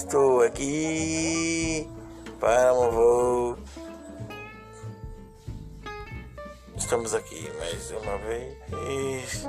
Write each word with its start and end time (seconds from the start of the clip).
estou 0.00 0.42
aqui 0.42 1.88
para 2.38 2.72
um 2.72 2.90
voo. 2.90 3.58
Estamos 6.76 7.14
aqui 7.14 7.50
mais 7.58 7.90
uma 7.90 8.16
vez. 8.18 9.46